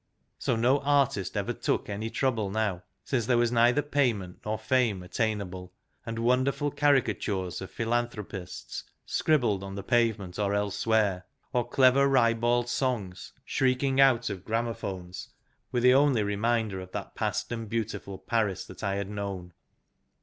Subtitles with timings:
[0.39, 5.03] So no artist ever took any trouble now, since there was neither payment nor fame
[5.03, 5.73] attainable;
[6.07, 12.07] and wonder ful caricatures of philanthropists scribbled on the pave ment or elsewhere, or clever
[12.07, 15.29] ribald songs shrieking out of gramophones
[15.71, 19.53] were the only reminder of that past and beautiful Paris that I had known.